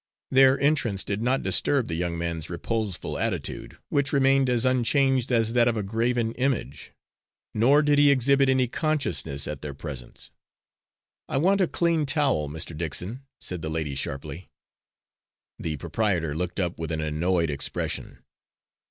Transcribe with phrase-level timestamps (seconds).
[0.31, 5.53] Their entrance did not disturb the young man's reposeful attitude, which remained as unchanged as
[5.53, 6.91] that of a graven image;
[7.53, 10.31] nor did he exhibit any consciousness at their presence.
[11.29, 12.75] "I want a clean towel, Mr.
[12.75, 14.49] Dickson," said the lady sharply.
[15.59, 18.23] The proprietor looked up with an annoyed expression.